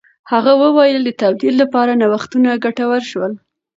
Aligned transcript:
هغه 0.31 0.51
وویل 0.63 1.01
د 1.05 1.09
تولید 1.21 1.55
لپاره 1.61 1.91
نوښتونه 2.01 2.49
ګټور 2.63 3.01
شول. 3.11 3.31